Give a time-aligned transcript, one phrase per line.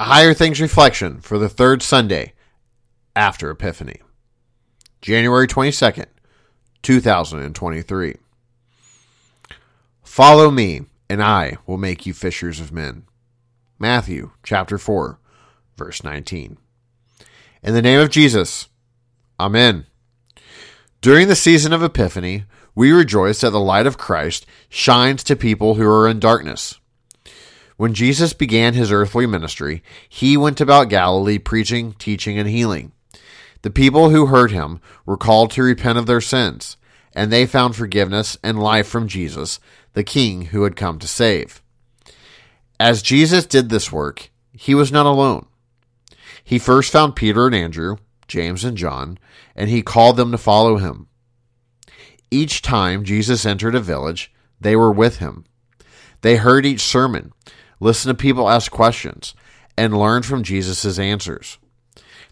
[0.00, 2.34] A Higher Things Reflection for the third Sunday
[3.16, 4.00] after Epiphany,
[5.02, 6.06] January 22nd,
[6.82, 8.14] 2023.
[10.04, 13.06] Follow me, and I will make you fishers of men.
[13.80, 15.18] Matthew chapter 4,
[15.76, 16.58] verse 19.
[17.64, 18.68] In the name of Jesus,
[19.40, 19.84] Amen.
[21.00, 25.74] During the season of Epiphany, we rejoice that the light of Christ shines to people
[25.74, 26.77] who are in darkness.
[27.78, 32.90] When Jesus began his earthly ministry, he went about Galilee preaching, teaching, and healing.
[33.62, 36.76] The people who heard him were called to repent of their sins,
[37.14, 39.60] and they found forgiveness and life from Jesus,
[39.92, 41.62] the King who had come to save.
[42.80, 45.46] As Jesus did this work, he was not alone.
[46.42, 49.20] He first found Peter and Andrew, James and John,
[49.54, 51.06] and he called them to follow him.
[52.28, 55.44] Each time Jesus entered a village, they were with him.
[56.22, 57.32] They heard each sermon
[57.80, 59.34] listen to people ask questions,
[59.76, 61.58] and learn from Jesus' answers.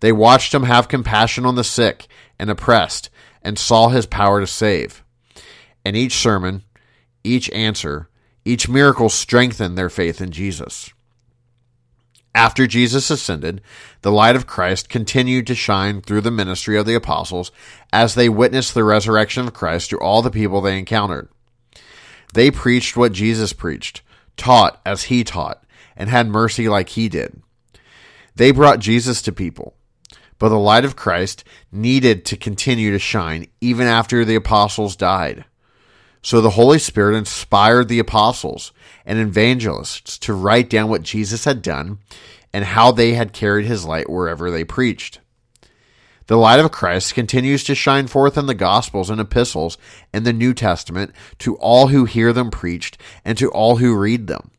[0.00, 2.06] They watched him have compassion on the sick
[2.38, 3.10] and oppressed
[3.42, 5.04] and saw his power to save.
[5.84, 6.62] And each sermon,
[7.24, 8.08] each answer,
[8.44, 10.90] each miracle strengthened their faith in Jesus.
[12.34, 13.60] After Jesus ascended,
[14.00, 17.52] the light of Christ continued to shine through the ministry of the apostles
[17.92, 21.28] as they witnessed the resurrection of Christ to all the people they encountered.
[22.32, 24.02] They preached what Jesus preached,
[24.42, 25.62] taught as he taught,
[25.96, 27.40] and had mercy like he did.
[28.34, 29.76] They brought Jesus to people,
[30.40, 35.44] but the light of Christ needed to continue to shine even after the apostles died.
[36.22, 38.72] So the Holy Spirit inspired the apostles
[39.06, 41.98] and evangelists to write down what Jesus had done
[42.52, 45.20] and how they had carried his light wherever they preached.
[46.26, 49.76] The light of Christ continues to shine forth in the Gospels and epistles
[50.14, 54.28] in the New Testament to all who hear them preached and to all who read
[54.28, 54.50] them.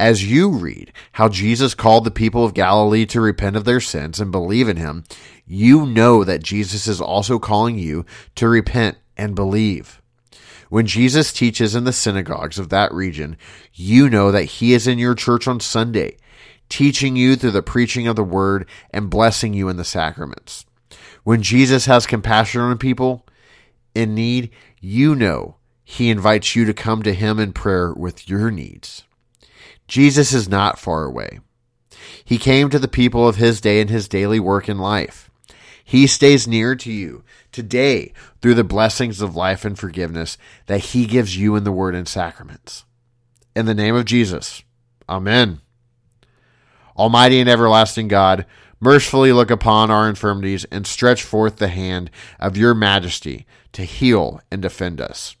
[0.00, 4.18] As you read how Jesus called the people of Galilee to repent of their sins
[4.18, 5.04] and believe in him,
[5.46, 10.00] you know that Jesus is also calling you to repent and believe.
[10.70, 13.36] When Jesus teaches in the synagogues of that region,
[13.74, 16.16] you know that he is in your church on Sunday,
[16.68, 20.64] teaching you through the preaching of the word and blessing you in the sacraments.
[21.24, 23.26] When Jesus has compassion on people
[23.94, 24.50] in need,
[24.80, 29.02] you know he invites you to come to him in prayer with your needs.
[29.88, 31.40] Jesus is not far away.
[32.24, 35.30] He came to the people of his day in his daily work in life.
[35.84, 41.06] He stays near to you today through the blessings of life and forgiveness that he
[41.06, 42.84] gives you in the word and sacraments.
[43.56, 44.62] In the name of Jesus,
[45.08, 45.60] Amen.
[46.96, 48.46] Almighty and everlasting God,
[48.80, 54.40] mercifully look upon our infirmities and stretch forth the hand of your majesty to heal
[54.50, 55.36] and defend us.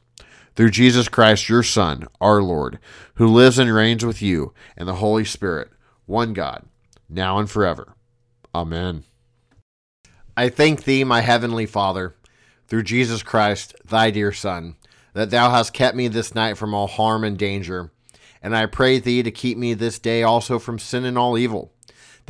[0.54, 2.78] Through Jesus Christ, your Son, our Lord,
[3.14, 5.70] who lives and reigns with you and the Holy Spirit,
[6.06, 6.66] one God,
[7.08, 7.94] now and forever.
[8.54, 9.04] Amen.
[10.36, 12.14] I thank thee, my heavenly Father,
[12.68, 14.76] through Jesus Christ, thy dear Son,
[15.14, 17.90] that thou hast kept me this night from all harm and danger.
[18.42, 21.72] And I pray thee to keep me this day also from sin and all evil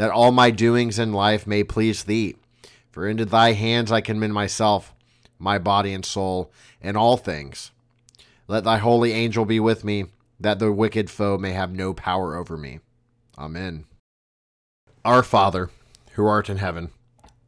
[0.00, 2.34] that all my doings in life may please thee.
[2.90, 4.94] For into thy hands I commend myself,
[5.38, 6.50] my body and soul,
[6.80, 7.70] and all things.
[8.48, 10.06] Let thy holy angel be with me,
[10.40, 12.80] that the wicked foe may have no power over me.
[13.36, 13.84] Amen.
[15.04, 15.68] Our Father,
[16.12, 16.88] who art in heaven,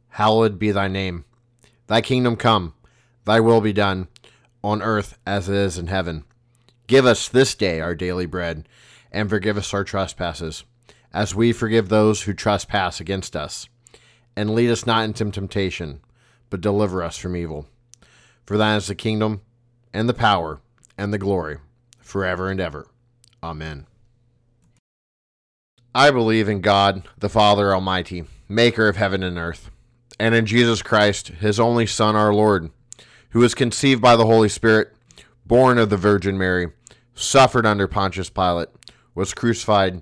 [0.09, 1.25] hallowed be thy name.
[1.87, 2.75] Thy kingdom come,
[3.25, 4.09] thy will be done,
[4.63, 6.23] on earth as it is in heaven.
[6.85, 8.69] Give us this day our daily bread,
[9.11, 10.65] and forgive us our trespasses
[11.13, 13.67] as we forgive those who trespass against us.
[14.35, 16.01] And lead us not into temptation,
[16.49, 17.67] but deliver us from evil.
[18.45, 19.41] For thine is the kingdom,
[19.93, 20.59] and the power,
[20.97, 21.57] and the glory,
[21.99, 22.87] forever and ever.
[23.43, 23.85] Amen.
[25.93, 29.69] I believe in God, the Father Almighty, maker of heaven and earth,
[30.19, 32.71] and in Jesus Christ, his only Son, our Lord,
[33.29, 34.93] who was conceived by the Holy Spirit,
[35.45, 36.71] born of the Virgin Mary,
[37.13, 38.69] suffered under Pontius Pilate,
[39.13, 40.01] was crucified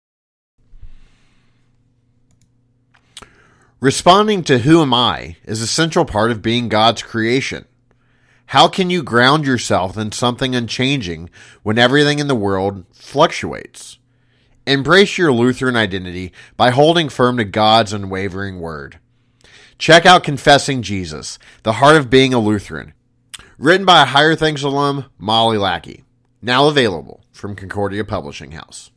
[3.81, 7.65] Responding to who am I is a central part of being God's creation.
[8.45, 11.31] How can you ground yourself in something unchanging
[11.63, 13.97] when everything in the world fluctuates?
[14.67, 18.99] Embrace your Lutheran identity by holding firm to God's unwavering word.
[19.79, 22.93] check out Confessing Jesus, The Heart of Being a Lutheran,
[23.57, 26.03] written by a Higher Things alum, Molly Lackey,
[26.39, 28.91] now available from Concordia Publishing House.